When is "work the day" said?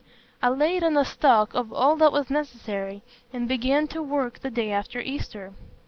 4.01-4.71